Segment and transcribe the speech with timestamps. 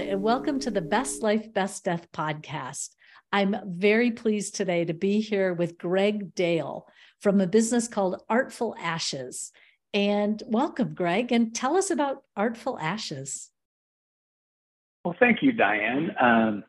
[0.00, 2.94] And welcome to the Best Life, Best Death podcast.
[3.32, 6.86] I'm very pleased today to be here with Greg Dale
[7.20, 9.52] from a business called Artful Ashes.
[9.92, 13.50] And welcome, Greg, and tell us about Artful Ashes.
[15.04, 16.16] Well, thank you, Diane.
[16.18, 16.64] Um,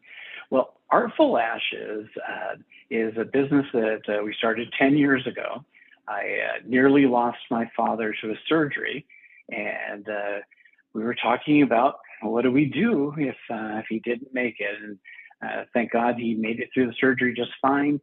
[0.50, 2.56] well, Artful Ashes uh,
[2.90, 5.64] is a business that uh, we started 10 years ago.
[6.06, 9.06] I uh, nearly lost my father to a surgery,
[9.48, 10.40] and uh,
[10.94, 11.96] we were talking about
[12.30, 14.76] what do we do if uh, if he didn't make it?
[14.82, 14.98] And
[15.44, 18.00] uh, thank God he made it through the surgery just fine.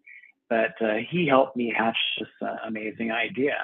[0.51, 3.57] But uh, he helped me hatch this uh, amazing idea.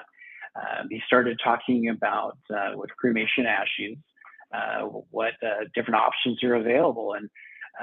[0.55, 3.97] Um, he started talking about uh, with cremation ashes,
[4.55, 5.33] uh, what
[5.75, 7.29] different options are available, and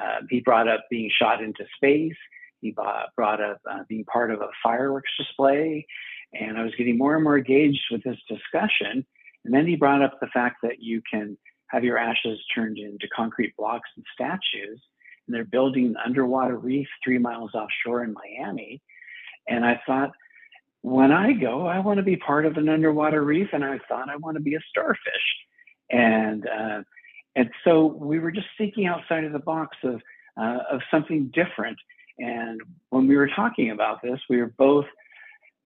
[0.02, 2.16] um, he brought up being shot into space.
[2.62, 5.86] He brought up being part of a fireworks display,
[6.34, 9.06] and I was getting more and more engaged with this discussion.
[9.44, 11.38] And then he brought up the fact that you can
[11.72, 14.82] have your ashes turned into concrete blocks and statues.
[15.28, 18.82] And they're building an underwater reef three miles offshore in Miami.
[19.48, 20.12] And I thought,
[20.82, 23.50] when I go, I want to be part of an underwater reef.
[23.54, 25.28] And I thought I want to be a starfish.
[25.90, 26.82] And uh,
[27.36, 30.02] and so we were just thinking outside of the box of
[30.40, 31.78] uh, of something different.
[32.20, 34.86] And when we were talking about this, we were both,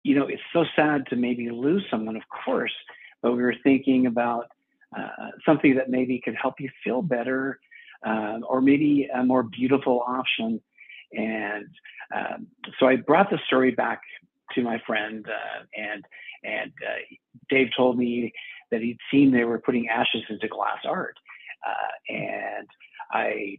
[0.04, 2.74] you know, it's so sad to maybe lose someone, of course,
[3.22, 4.48] but we were thinking about
[4.98, 7.60] uh, something that maybe could help you feel better,
[8.06, 10.62] uh, or maybe a more beautiful option.
[11.14, 11.68] And
[12.16, 12.48] um,
[12.80, 14.02] so I brought the story back
[14.56, 16.04] to my friend, uh, and
[16.44, 17.16] and uh,
[17.50, 18.32] Dave told me
[18.72, 21.16] that he'd seen they were putting ashes into glass art,
[21.68, 22.68] uh, and
[23.12, 23.58] I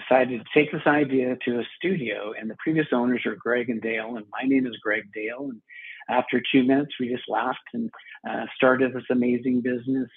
[0.00, 2.32] decided to take this idea to a studio.
[2.38, 5.50] And the previous owners are Greg and Dale, and my name is Greg Dale.
[5.50, 5.60] And
[6.08, 7.90] after two minutes, we just laughed and
[8.28, 10.08] uh, started this amazing business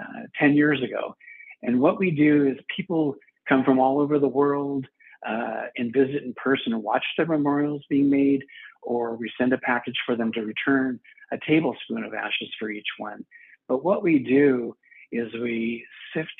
[0.00, 1.14] uh, 10 years ago.
[1.62, 3.16] And what we do is people
[3.48, 4.86] come from all over the world
[5.26, 8.44] uh, and visit in person and watch the memorials being made,
[8.82, 11.00] or we send a package for them to return
[11.32, 13.24] a tablespoon of ashes for each one.
[13.66, 14.76] But what we do
[15.10, 15.84] is we
[16.14, 16.30] sift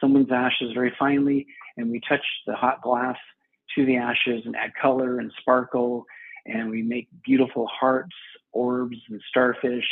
[0.00, 1.46] someone's ashes very finely
[1.76, 3.16] and we touch the hot glass
[3.74, 6.04] to the ashes and add color and sparkle
[6.44, 8.14] and we make beautiful hearts,
[8.52, 9.86] orbs, and starfish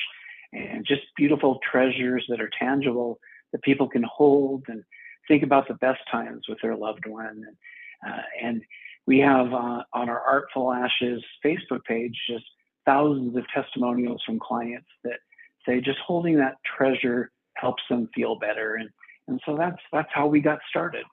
[0.55, 3.19] and just beautiful treasures that are tangible
[3.53, 4.83] that people can hold and
[5.29, 7.27] think about the best times with their loved one.
[7.47, 8.63] And, uh, and
[9.07, 12.45] we have uh, on our Artful Ashes Facebook page just
[12.87, 15.19] thousands of testimonials from clients that
[15.67, 18.75] say just holding that treasure helps them feel better.
[18.75, 18.91] And,
[19.29, 21.05] and so that's, that's how we got started.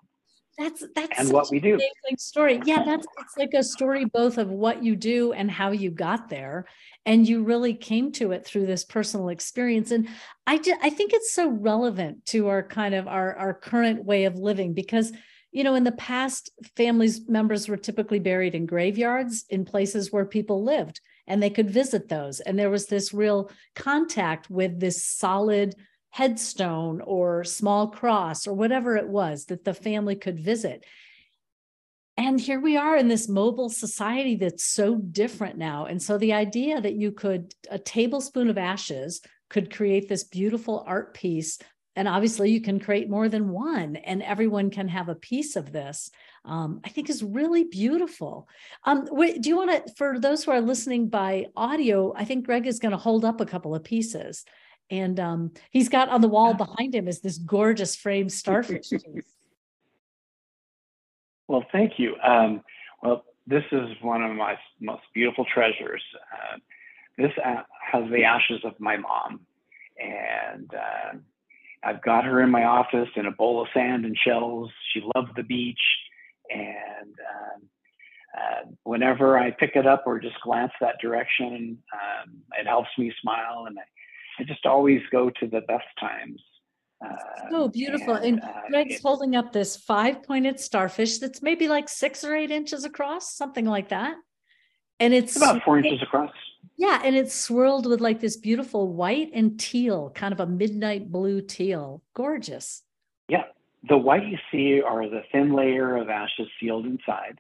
[0.62, 1.80] That's that's and what we do.
[2.18, 2.84] Story, yeah.
[2.84, 6.68] That's it's like a story both of what you do and how you got there,
[7.04, 9.90] and you really came to it through this personal experience.
[9.90, 10.08] And
[10.46, 14.26] I just, I think it's so relevant to our kind of our our current way
[14.26, 15.12] of living because
[15.52, 20.26] you know in the past families members were typically buried in graveyards in places where
[20.26, 25.04] people lived and they could visit those and there was this real contact with this
[25.04, 25.76] solid
[26.12, 30.86] headstone or small cross or whatever it was that the family could visit.
[32.18, 35.86] And here we are in this mobile society that's so different now.
[35.86, 40.84] And so the idea that you could, a tablespoon of ashes could create this beautiful
[40.86, 41.58] art piece.
[41.96, 45.74] And obviously, you can create more than one, and everyone can have a piece of
[45.74, 46.10] this.
[46.46, 48.48] Um, I think is really beautiful.
[48.86, 52.46] Um, wait, do you want to, for those who are listening by audio, I think
[52.46, 54.46] Greg is going to hold up a couple of pieces.
[54.92, 58.90] And um, he's got on the wall behind him is this gorgeous framed starfish.
[61.48, 62.16] well, thank you.
[62.22, 62.62] Um,
[63.02, 66.04] well, this is one of my most beautiful treasures.
[66.34, 66.58] Uh,
[67.18, 67.32] this
[67.92, 69.40] has the ashes of my mom,
[69.98, 71.18] and uh,
[71.84, 74.70] I've got her in my office in a bowl of sand and shells.
[74.94, 75.80] She loved the beach,
[76.50, 77.62] and um,
[78.38, 83.14] uh, whenever I pick it up or just glance that direction, um, it helps me
[83.22, 83.84] smile, and I
[84.42, 86.42] I just always go to the best times.
[87.04, 87.16] Uh,
[87.52, 88.16] oh, beautiful.
[88.16, 92.24] And, and uh, Greg's it, holding up this five pointed starfish that's maybe like six
[92.24, 94.16] or eight inches across, something like that.
[95.00, 96.32] And it's about four inches across.
[96.78, 97.02] Yeah.
[97.04, 101.42] And it's swirled with like this beautiful white and teal, kind of a midnight blue
[101.42, 102.02] teal.
[102.16, 102.82] Gorgeous.
[103.28, 103.44] Yeah.
[103.88, 107.40] The white you see are the thin layer of ashes sealed inside.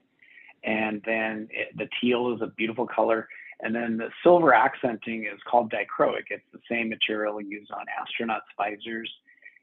[0.63, 3.27] And then it, the teal is a beautiful color.
[3.61, 6.25] And then the silver accenting is called dichroic.
[6.29, 9.11] It's the same material used on astronauts' visors.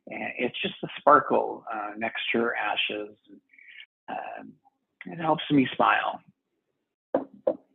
[0.09, 3.17] And it's just a sparkle uh, next to your ashes.
[4.09, 4.53] Um,
[5.07, 6.21] it helps me smile.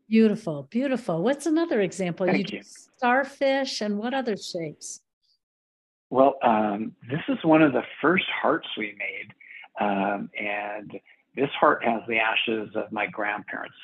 [0.08, 1.24] Beautiful, beautiful.
[1.24, 2.26] What's another example?
[2.26, 2.64] Thank you, you.
[2.64, 5.02] starfish and what other shapes?
[6.10, 9.34] Well, um, this is one of the first hearts we made.
[9.80, 10.92] Um, and
[11.36, 13.76] this heart has the ashes of my grandparents,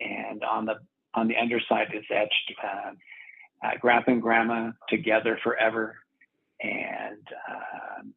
[0.00, 0.74] and on the
[1.14, 2.90] on the underside is etched uh,
[3.64, 5.96] uh, grandpa and grandma together forever,
[6.60, 8.14] and um,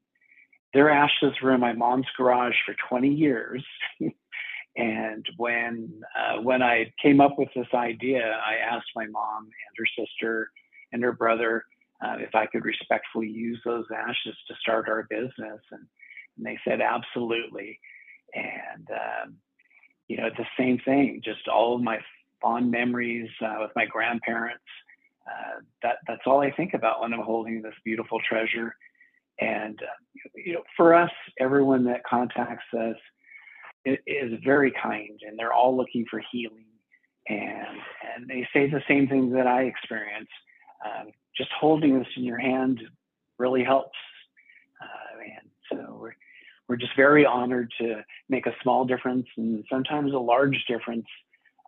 [0.73, 3.63] their ashes were in my mom's garage for 20 years.
[4.75, 9.77] and when uh, when I came up with this idea, I asked my mom and
[9.77, 10.49] her sister
[10.91, 11.63] and her brother
[12.03, 15.85] uh, if I could respectfully use those ashes to start our business, and,
[16.37, 17.79] and they said absolutely.
[18.33, 19.35] And um,
[20.07, 21.99] you know, the same thing, just all of my
[22.41, 24.63] fond memories uh, with my grandparents.
[25.27, 28.75] Uh, that that's all I think about when I'm holding this beautiful treasure.
[29.39, 32.95] And uh, you know, for us, everyone that contacts us
[33.85, 36.65] is very kind, and they're all looking for healing.
[37.27, 37.77] And
[38.15, 40.29] and they say the same things that I experience.
[40.85, 42.79] Um, just holding this in your hand
[43.39, 43.97] really helps.
[44.81, 46.13] Uh, and so we're
[46.67, 51.05] we're just very honored to make a small difference and sometimes a large difference,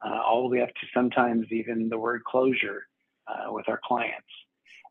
[0.05, 2.87] uh, all the way up to sometimes even the word closure
[3.27, 4.27] uh, with our clients.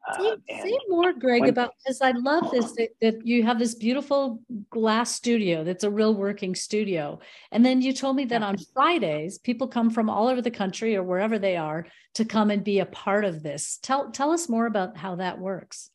[0.08, 3.58] Uh, say, say, more, Greg, when, about because I love this that, that, you have
[3.58, 7.18] this beautiful glass studio that's a real working studio.
[7.50, 10.94] And then you told me that on Fridays, people come from all over the country
[10.94, 13.78] or wherever they are to come and be a part of this.
[13.82, 15.90] Tell tell us more about how that works.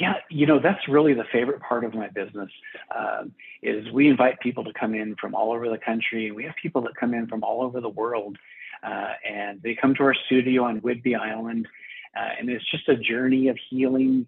[0.00, 2.50] Yeah, you know that's really the favorite part of my business
[2.96, 3.32] um,
[3.62, 6.30] is we invite people to come in from all over the country.
[6.30, 8.36] We have people that come in from all over the world,
[8.82, 11.68] uh, and they come to our studio on Whidbey Island,
[12.16, 14.26] uh, and it's just a journey of healing.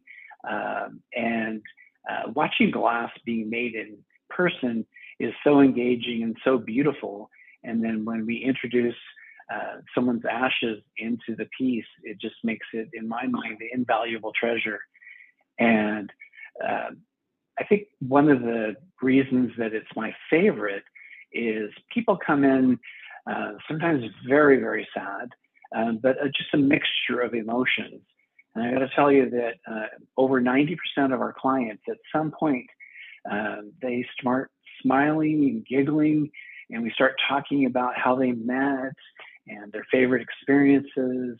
[0.48, 1.62] Um, and
[2.08, 3.96] uh, watching glass being made in
[4.30, 4.86] person
[5.18, 7.30] is so engaging and so beautiful.
[7.64, 8.94] And then when we introduce
[9.52, 14.32] uh, someone's ashes into the piece, it just makes it, in my mind, the invaluable
[14.38, 14.80] treasure
[15.58, 16.12] and
[16.62, 16.90] uh,
[17.58, 20.84] I think one of the reasons that it's my favorite
[21.32, 22.78] is people come in
[23.26, 25.30] uh, sometimes very, very sad,
[25.74, 28.02] um, but uh, just a mixture of emotions.
[28.54, 29.86] And I got to tell you that uh,
[30.16, 30.76] over 90%
[31.12, 32.66] of our clients at some point,
[33.30, 34.50] um, they start
[34.82, 36.30] smiling and giggling,
[36.70, 38.94] and we start talking about how they met
[39.48, 41.36] and their favorite experiences.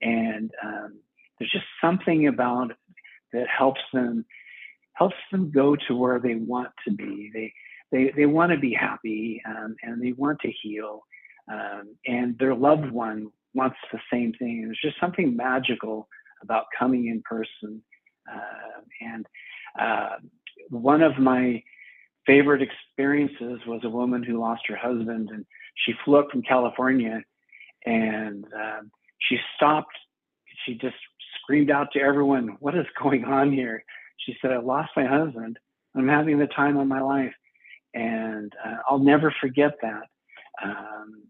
[0.00, 0.98] And um,
[1.38, 2.72] there's just something about
[3.36, 4.24] that helps them
[4.94, 7.30] helps them go to where they want to be.
[7.32, 7.52] They
[7.92, 11.02] they they want to be happy um, and they want to heal,
[11.52, 14.62] um, and their loved one wants the same thing.
[14.64, 16.08] There's just something magical
[16.42, 17.82] about coming in person.
[18.30, 19.26] Uh, and
[19.80, 20.16] uh,
[20.68, 21.62] one of my
[22.26, 25.46] favorite experiences was a woman who lost her husband, and
[25.84, 27.22] she flew up from California,
[27.84, 29.96] and um, she stopped.
[30.64, 30.96] She just
[31.46, 33.84] screamed out to everyone, What is going on here?
[34.18, 35.58] She said, I lost my husband.
[35.94, 37.32] I'm having the time of my life.
[37.94, 40.02] And uh, I'll never forget that.
[40.62, 41.22] Um,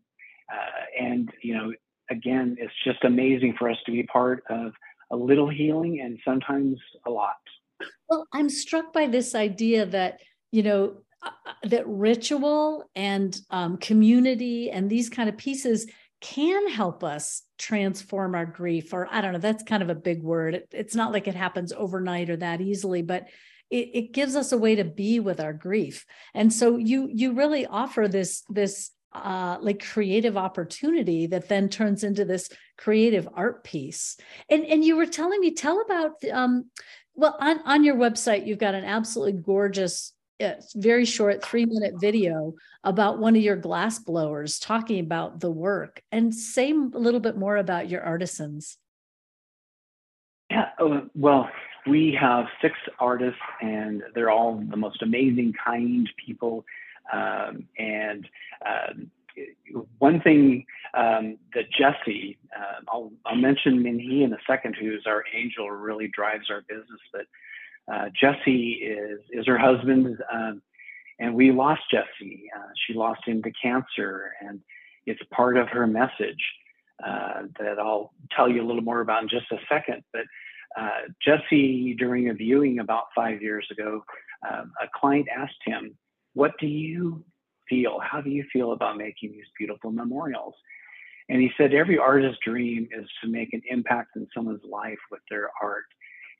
[0.50, 1.72] uh, and, you know,
[2.10, 4.72] again, it's just amazing for us to be part of
[5.12, 7.36] a little healing and sometimes a lot.
[8.08, 10.20] Well, I'm struck by this idea that,
[10.50, 15.86] you know, uh, uh that ritual and um, community and these kind of pieces
[16.20, 20.22] can help us transform our grief or i don't know that's kind of a big
[20.22, 20.54] word.
[20.54, 23.26] It, it's not like it happens overnight or that easily but
[23.70, 26.06] it, it gives us a way to be with our grief.
[26.34, 32.04] And so you you really offer this this uh, like creative opportunity that then turns
[32.04, 34.16] into this creative art piece.
[34.48, 36.70] And and you were telling me tell about the, um
[37.14, 40.12] well on on your website you've got an absolutely gorgeous
[40.74, 46.02] very short three minute video about one of your glass blowers talking about the work
[46.12, 48.78] and say a little bit more about your artisans.
[50.50, 51.48] Yeah, oh, well,
[51.86, 56.64] we have six artists and they're all the most amazing, kind people.
[57.12, 58.28] Um, and
[58.64, 59.10] um,
[59.98, 60.64] one thing
[60.94, 66.08] um, that Jesse, uh, I'll, I'll mention Minhee in a second, who's our angel, really
[66.08, 67.26] drives our business, but
[67.92, 70.62] uh, Jesse is is her husband, um,
[71.18, 72.44] and we lost Jesse.
[72.56, 74.60] Uh, she lost him to cancer, and
[75.06, 76.42] it's part of her message
[77.04, 80.02] uh, that I'll tell you a little more about in just a second.
[80.12, 80.24] But
[80.78, 84.02] uh, Jesse, during a viewing about five years ago,
[84.50, 85.96] um, a client asked him,
[86.34, 87.24] "What do you
[87.68, 87.98] feel?
[88.00, 90.54] How do you feel about making these beautiful memorials?"
[91.28, 95.20] And he said, Every artist's dream is to make an impact in someone's life with
[95.30, 95.86] their art.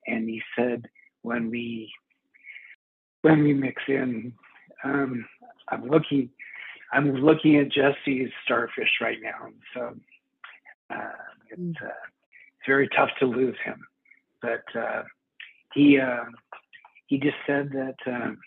[0.07, 0.87] And he said,
[1.27, 1.93] when we
[3.23, 4.33] when we mix in.
[4.85, 5.27] Um,
[5.69, 6.31] I'm looking
[6.93, 9.97] I'm looking at Jesse's starfish right now, so
[10.95, 11.11] uh,
[11.51, 11.75] it's, mm.
[11.83, 13.85] uh, it's very tough to lose him.
[14.41, 15.03] But uh,
[15.75, 16.27] he uh,
[17.07, 18.39] he just said that um,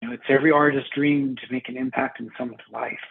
[0.00, 3.08] you know, it's every artist's dream to make an impact in someone's life.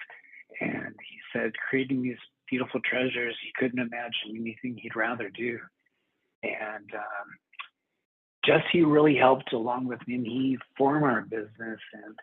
[0.61, 2.17] And he said, creating these
[2.49, 5.59] beautiful treasures, he couldn't imagine anything he'd rather do.
[6.43, 7.27] And um,
[8.49, 11.79] Jesse really helped, along with Minhee, form our business.
[11.93, 12.15] And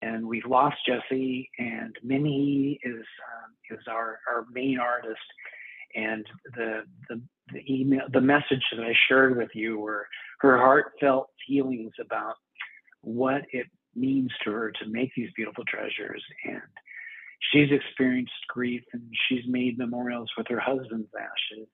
[0.00, 5.20] and we've lost Jesse, and Minhee is um, is our our main artist.
[5.94, 7.20] And the the
[7.52, 10.06] the email, the message that I shared with you were
[10.40, 12.36] her heartfelt feelings about
[13.02, 16.22] what it means to her to make these beautiful treasures.
[16.44, 16.62] And
[17.52, 21.68] she's experienced grief and she's made memorials with her husband's ashes.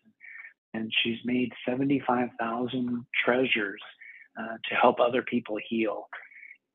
[0.74, 3.80] And she's made 75,000 treasures
[4.38, 6.08] uh, to help other people heal.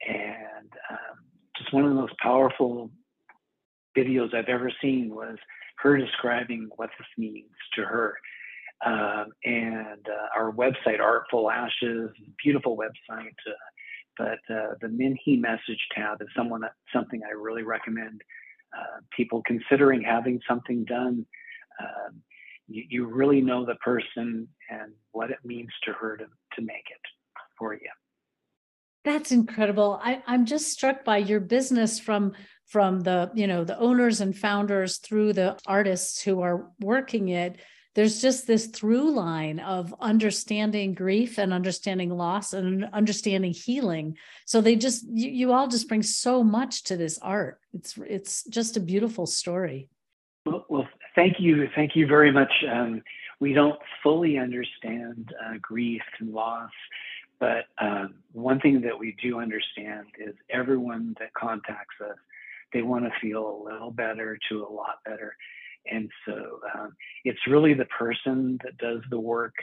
[0.08, 1.18] And um,
[1.58, 2.90] just one of the most powerful
[3.98, 5.38] videos I've ever seen was
[5.80, 8.16] her describing what this means to her.
[8.86, 13.36] Um, and uh, our website, Artful Ashes, beautiful website.
[13.46, 13.52] Uh,
[14.18, 16.62] but uh, the Minhee message tab is someone
[16.94, 18.22] something I really recommend
[18.78, 21.26] uh, people considering having something done.
[22.70, 26.86] You, you, really know the person and what it means to her to, to make
[26.90, 27.02] it
[27.58, 27.90] for you.
[29.04, 30.00] That's incredible.
[30.04, 32.34] I, I'm just struck by your business from
[32.70, 37.60] from the you know the owners and founders through the artists who are working it
[37.96, 44.62] there's just this through line of understanding grief and understanding loss and understanding healing so
[44.62, 48.78] they just you, you all just bring so much to this art it's it's just
[48.78, 49.90] a beautiful story
[50.46, 50.88] well, well
[51.20, 53.02] thank you thank you very much um,
[53.40, 56.72] we don't fully understand uh, grief and loss
[57.40, 62.18] but um, one thing that we do understand is everyone that contacts us
[62.74, 65.36] they want to feel a little better to a lot better
[65.92, 66.96] and so um,
[67.26, 69.54] it's really the person that does the work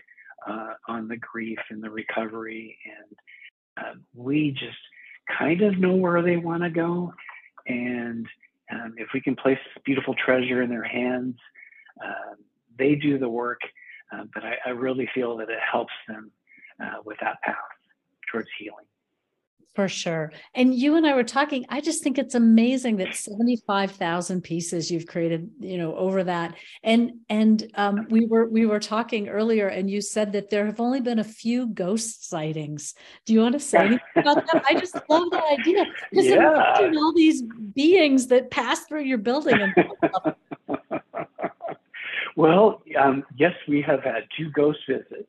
[0.46, 2.78] uh, on the grief and the recovery.
[2.86, 4.76] And uh, we just
[5.38, 7.12] kind of know where they want to go.
[7.66, 8.26] And
[8.72, 11.36] um, if we can place this beautiful treasure in their hands,
[12.04, 12.34] uh,
[12.78, 13.60] they do the work.
[14.12, 16.30] Uh, but I, I, really feel that it helps them
[16.80, 17.56] uh, with that path
[18.30, 18.86] towards healing.
[19.74, 20.32] For sure.
[20.54, 25.06] And you and I were talking, I just think it's amazing that 75,000 pieces you've
[25.06, 26.54] created, you know, over that.
[26.82, 30.80] And and um, we were we were talking earlier and you said that there have
[30.80, 32.94] only been a few ghost sightings.
[33.26, 34.64] Do you want to say anything about that?
[34.66, 35.84] I just love that idea.
[36.10, 36.90] Because yeah.
[36.96, 37.42] all these
[37.74, 39.74] beings that pass through your building and
[42.36, 45.28] Well, um, yes, we have had two ghost visits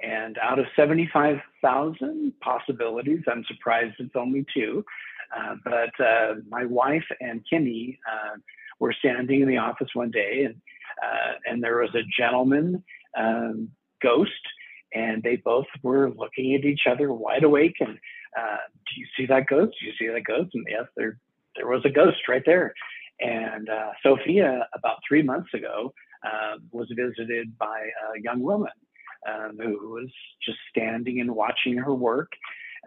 [0.00, 4.84] and out of 75,000 possibilities, I'm surprised it's only two.
[5.36, 8.36] Uh, but uh, my wife and Kimmy uh,
[8.78, 10.54] were standing in the office one day, and
[11.02, 12.82] uh, and there was a gentleman
[13.16, 13.70] um,
[14.02, 14.30] ghost,
[14.94, 17.76] and they both were looking at each other wide awake.
[17.80, 17.98] And
[18.36, 19.76] uh, do you see that ghost?
[19.80, 20.50] Do you see that ghost?
[20.54, 21.18] And yes, there
[21.56, 22.72] there was a ghost right there.
[23.20, 25.92] And uh, Sophia, about three months ago,
[26.72, 28.70] was visited by a young woman
[29.26, 30.10] um, who was
[30.44, 32.32] just standing and watching her work.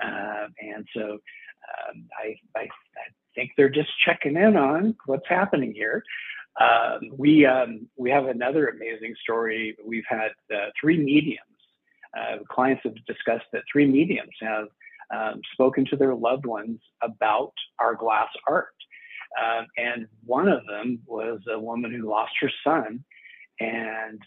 [0.04, 5.74] Uh, and so um, I, I, I, think they're just checking in on what's happening
[5.74, 6.04] here.
[6.60, 9.78] Um, we, um, we have another amazing story.
[9.86, 11.40] We've had uh, three mediums.
[12.18, 14.68] Uh, clients have discussed that three mediums have
[15.16, 18.76] um, spoken to their loved ones about our glass art.
[19.42, 23.04] Um, and one of them was a woman who lost her son
[23.60, 24.20] and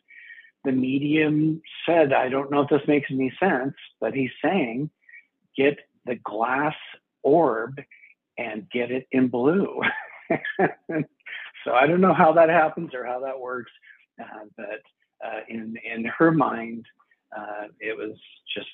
[0.64, 4.90] the medium said, I don't know if this makes any sense, but he's saying,
[5.56, 6.74] get the glass
[7.22, 7.80] orb
[8.38, 9.80] and get it in blue.
[10.60, 13.70] so I don't know how that happens or how that works,
[14.20, 14.80] uh, but
[15.24, 16.84] uh, in in her mind,
[17.36, 18.16] uh, it was
[18.56, 18.68] just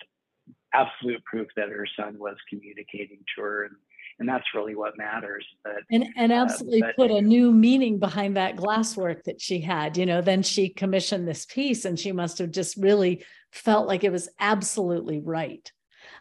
[0.72, 3.74] absolute proof that her son was communicating to her and
[4.20, 7.50] and that's really what matters but and and uh, absolutely uh, but, put a new
[7.50, 11.98] meaning behind that glasswork that she had you know then she commissioned this piece and
[11.98, 15.72] she must have just really felt like it was absolutely right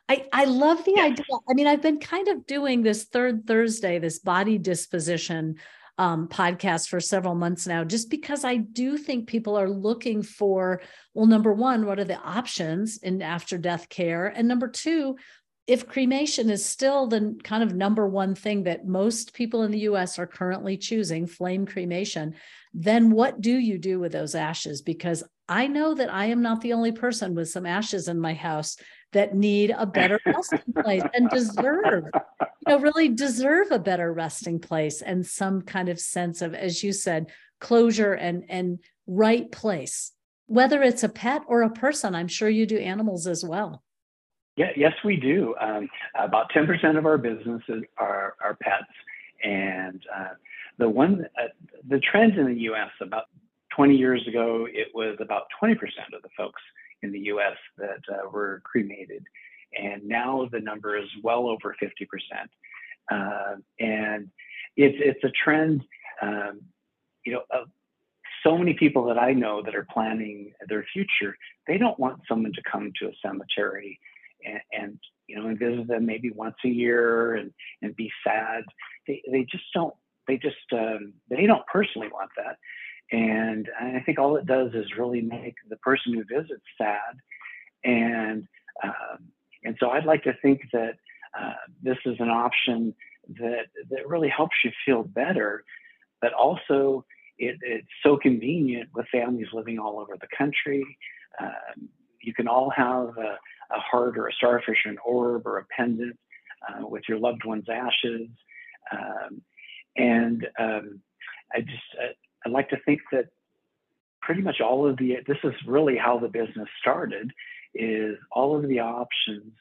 [0.07, 1.03] I, I love the yeah.
[1.03, 1.25] idea.
[1.47, 5.57] I mean, I've been kind of doing this third Thursday, this body disposition
[5.99, 10.81] um, podcast for several months now, just because I do think people are looking for,
[11.13, 14.27] well, number one, what are the options in after death care?
[14.27, 15.17] And number two,
[15.69, 19.81] if cremation is still the kind of number one thing that most people in the
[19.81, 22.33] US are currently choosing, flame cremation,
[22.73, 24.81] then what do you do with those ashes?
[24.81, 28.33] Because I know that I am not the only person with some ashes in my
[28.33, 28.77] house
[29.13, 34.57] that need a better resting place and deserve, you know, really deserve a better resting
[34.57, 37.27] place and some kind of sense of, as you said,
[37.61, 40.13] closure and and right place.
[40.47, 43.83] Whether it's a pet or a person, I'm sure you do animals as well.
[44.59, 45.55] Yeah, yes, we do.
[45.61, 48.91] Um, about 10% of our businesses are, are pets.
[49.41, 50.33] And uh,
[50.77, 51.47] the one, uh,
[51.87, 53.27] the trend in the US about
[53.73, 55.75] 20 years ago, it was about 20%
[56.13, 56.61] of the folks
[57.03, 59.25] in the US that uh, were cremated.
[59.81, 61.87] And now the number is well over 50%.
[63.09, 64.29] Uh, and
[64.75, 65.85] it's, it's a trend,
[66.21, 66.59] um,
[67.25, 67.69] you know, of
[68.43, 72.51] so many people that I know that are planning their future, they don't want someone
[72.51, 73.97] to come to a cemetery
[74.45, 78.63] and, and you know, and visit them maybe once a year and, and be sad.
[79.07, 79.93] They, they just don't,
[80.27, 82.57] they just, um, they don't personally want that.
[83.11, 87.15] And I think all it does is really make the person who visits sad.
[87.83, 88.47] And,
[88.83, 89.29] um,
[89.63, 90.95] and so I'd like to think that
[91.39, 92.93] uh, this is an option
[93.39, 95.63] that, that really helps you feel better,
[96.21, 97.05] but also
[97.37, 100.83] it, it's so convenient with families living all over the country.
[101.39, 101.89] Um,
[102.21, 103.09] you can all have
[103.71, 106.17] a, heart or a starfish or an orb or a pendant
[106.67, 108.27] uh, with your loved one's ashes.
[108.91, 109.41] Um,
[109.95, 111.01] and um,
[111.53, 112.13] I just, uh,
[112.45, 113.27] I like to think that
[114.21, 117.31] pretty much all of the, this is really how the business started,
[117.73, 119.53] is all of the options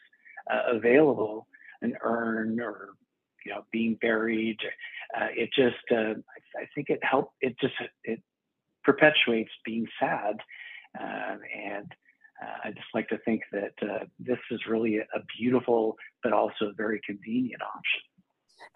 [0.50, 1.46] uh, available,
[1.82, 2.90] an urn or,
[3.44, 4.58] you know, being buried.
[5.16, 7.74] Uh, it just, uh, I, I, think it helped, it just,
[8.04, 8.20] it
[8.84, 10.38] perpetuates being sad.
[10.98, 12.07] Um, and uh,
[12.40, 17.00] I just like to think that uh, this is really a beautiful, but also very
[17.04, 18.02] convenient option.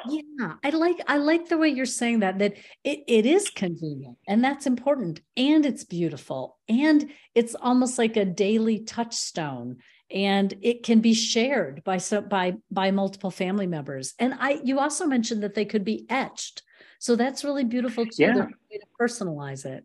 [0.08, 2.54] Yeah, I like I like the way you're saying that that
[2.84, 8.24] it, it is convenient and that's important and it's beautiful and it's almost like a
[8.24, 9.78] daily touchstone
[10.10, 14.14] and it can be shared by so by by multiple family members.
[14.18, 16.62] And I you also mentioned that they could be etched.
[16.98, 18.12] So that's really beautiful too.
[18.18, 18.32] Yeah.
[18.34, 19.84] to personalize it.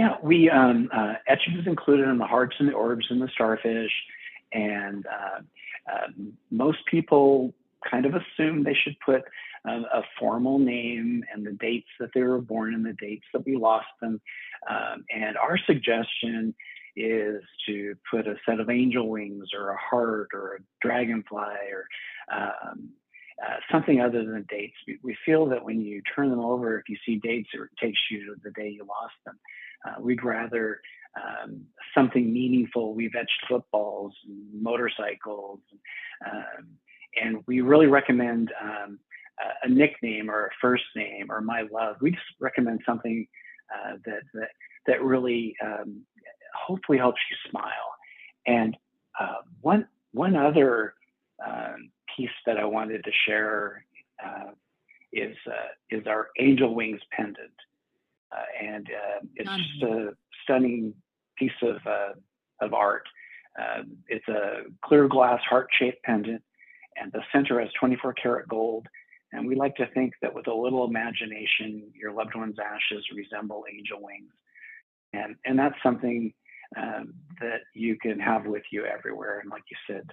[0.00, 3.28] Yeah, we um, uh, etching is included in the hearts and the orbs and the
[3.34, 3.92] starfish,
[4.50, 5.40] and uh,
[5.92, 6.06] uh,
[6.50, 7.52] most people
[7.90, 9.24] kind of assume they should put
[9.66, 13.44] a, a, formal name and the dates that they were born and the dates that
[13.44, 14.22] we lost them.
[14.70, 16.54] Um, and our suggestion
[16.96, 21.86] is to put a set of angel wings or a heart or a dragonfly or
[22.34, 22.88] um,
[23.44, 24.76] uh, something other than dates.
[24.86, 27.98] We, we, feel that when you turn them over, if you see dates, it takes
[28.10, 29.38] you to the day you lost them.
[29.86, 30.80] Uh, we'd rather
[31.16, 31.62] um,
[31.94, 32.94] something meaningful.
[32.94, 34.12] We've etched footballs,
[34.52, 35.60] motorcycles,
[36.30, 36.68] um,
[37.20, 38.98] and we really recommend um,
[39.40, 41.96] a, a, nickname or a first name or my love.
[42.00, 43.26] We just recommend something
[43.74, 44.48] uh, that, that
[44.86, 46.02] that really um,
[46.54, 47.94] hopefully helps you smile.
[48.46, 48.76] And
[49.18, 50.94] uh, one one other
[51.46, 53.84] um, piece that I wanted to share
[54.24, 54.50] uh,
[55.12, 57.50] is uh, is our angel wings pendant,
[58.32, 60.10] uh, and uh, it's just a
[60.44, 60.94] stunning
[61.36, 61.76] piece of
[62.60, 63.06] of art.
[63.58, 66.42] Um, it's a clear glass heart shaped pendant
[67.00, 68.86] and the center has 24 karat gold.
[69.32, 73.64] And we like to think that with a little imagination, your loved one's ashes resemble
[73.72, 74.32] angel wings.
[75.12, 76.32] And, and that's something
[76.76, 79.40] um, that you can have with you everywhere.
[79.40, 80.04] And like you said,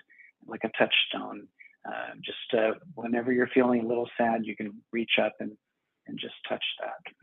[0.45, 1.47] like a touchstone,
[1.85, 5.51] uh, just uh, whenever you're feeling a little sad, you can reach up and,
[6.07, 7.13] and just touch that.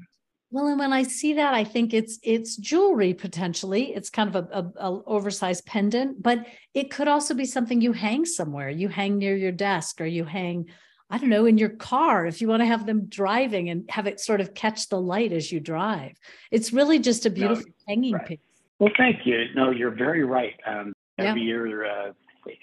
[0.50, 3.92] Well, and when I see that, I think it's it's jewelry potentially.
[3.92, 7.92] It's kind of a, a, a, oversized pendant, but it could also be something you
[7.92, 8.70] hang somewhere.
[8.70, 10.68] You hang near your desk, or you hang,
[11.10, 14.06] I don't know, in your car if you want to have them driving and have
[14.06, 16.12] it sort of catch the light as you drive.
[16.52, 18.26] It's really just a beautiful no, hanging right.
[18.26, 18.38] piece.
[18.78, 19.46] Well, thank you.
[19.56, 20.54] No, you're very right.
[20.64, 21.46] Um, every yeah.
[21.46, 22.12] year uh,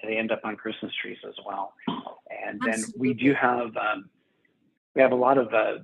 [0.03, 2.71] they end up on Christmas trees as well, and Absolutely.
[2.71, 3.75] then we do have.
[3.77, 4.09] Um,
[4.95, 5.77] we have a lot of uh,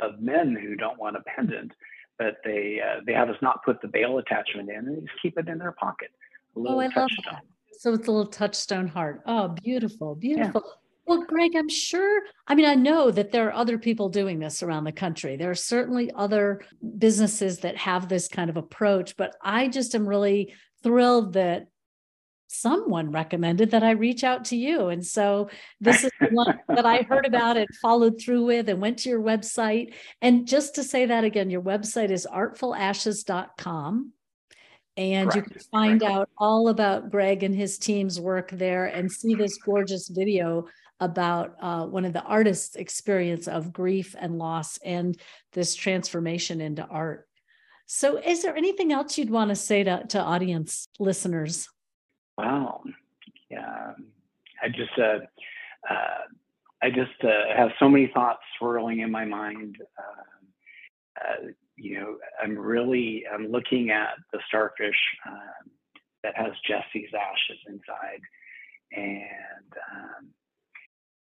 [0.00, 1.72] of men who don't want a pendant,
[2.18, 5.38] but they uh, they have us not put the bail attachment in and just keep
[5.38, 6.08] it in their pocket.
[6.56, 7.42] oh, I love that.
[7.78, 9.22] So it's a little touchstone heart.
[9.26, 10.62] Oh, beautiful, beautiful.
[10.64, 10.72] Yeah.
[11.08, 14.62] Well, Greg, I'm sure, I mean, I know that there are other people doing this
[14.62, 15.36] around the country.
[15.36, 16.60] There are certainly other
[16.98, 21.68] businesses that have this kind of approach, but I just am really thrilled that
[22.48, 24.88] someone recommended that I reach out to you.
[24.88, 25.48] And so
[25.80, 29.08] this is the one that I heard about and followed through with and went to
[29.08, 29.94] your website.
[30.20, 34.12] And just to say that again, your website is artfulashes.com.
[34.96, 35.46] And Correct.
[35.46, 36.12] you can find Correct.
[36.12, 40.66] out all about Greg and his team's work there and see this gorgeous video
[40.98, 45.16] about uh, one of the artist's experience of grief and loss and
[45.52, 47.28] this transformation into art.
[47.86, 51.68] So, is there anything else you'd want to say to, to audience listeners?
[52.38, 52.82] Wow.
[53.50, 53.92] Yeah.
[54.62, 55.18] I just, uh,
[55.92, 56.24] uh,
[56.82, 59.76] I just uh, have so many thoughts swirling in my mind.
[59.98, 61.46] Uh, uh,
[61.76, 64.96] you know, I'm really, I'm looking at the starfish
[65.28, 65.70] um,
[66.22, 68.20] that has Jesse's ashes inside,
[68.92, 70.28] and um,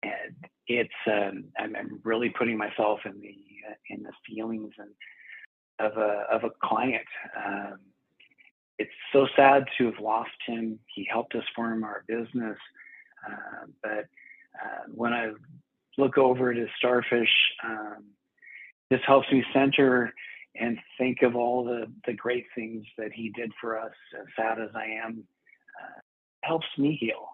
[0.04, 0.36] and
[0.68, 3.36] it's um, I'm, really putting myself in the
[3.70, 4.92] uh, in the feelings and
[5.92, 7.08] of a of a client.
[7.46, 7.80] Um,
[8.78, 10.80] it's so sad to have lost him.
[10.94, 12.58] He helped us form our business,
[13.26, 14.06] uh, but
[14.62, 15.32] uh, when I
[15.98, 17.30] look over his starfish,
[17.64, 18.04] um,
[18.90, 20.14] this helps me center
[20.58, 23.94] and think of all the the great things that he did for us.
[24.20, 25.24] As sad as I am,
[25.82, 26.00] uh,
[26.44, 27.30] helps me heal,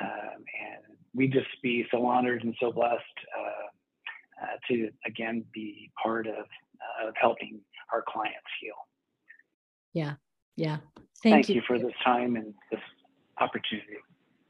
[0.00, 3.02] um, and we just be so honored and so blessed
[3.38, 6.46] uh, uh, to again be part of
[7.06, 7.60] of helping
[7.92, 8.74] our clients heal.
[9.92, 10.14] Yeah,
[10.56, 10.78] yeah.
[11.22, 11.54] Thank, Thank you.
[11.56, 12.80] you for this time and this
[13.38, 13.96] opportunity.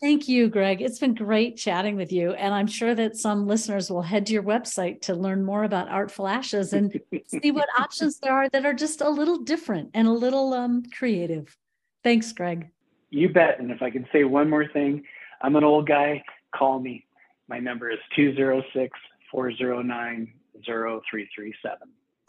[0.02, 0.82] Thank you, Greg.
[0.82, 2.32] It's been great chatting with you.
[2.32, 5.88] And I'm sure that some listeners will head to your website to learn more about
[5.88, 10.08] Artful Ashes and see what options there are that are just a little different and
[10.08, 11.56] a little um, creative.
[12.02, 12.68] Thanks, Greg.
[13.10, 13.60] You bet.
[13.60, 15.04] And if I can say one more thing,
[15.40, 16.24] I'm an old guy.
[16.52, 17.06] Call me.
[17.46, 18.98] My number is 206
[19.30, 20.32] 409
[20.66, 21.78] 0337.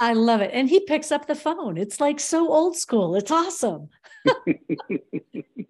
[0.04, 0.52] I love it.
[0.54, 1.78] And he picks up the phone.
[1.78, 3.16] It's like so old school.
[3.16, 3.88] It's awesome.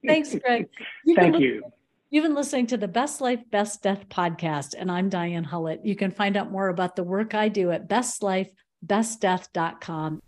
[0.08, 0.68] Thanks, Greg.
[1.06, 1.62] You Thank you.
[2.10, 5.86] You've been listening to the Best Life, Best Death podcast, and I'm Diane Hullet.
[5.86, 10.22] You can find out more about the work I do at bestlifebestdeath.com.